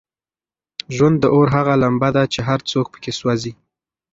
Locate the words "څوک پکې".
2.71-3.11